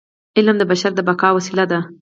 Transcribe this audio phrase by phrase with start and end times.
[0.37, 1.79] علم د بشر د بقاء وسیله ده.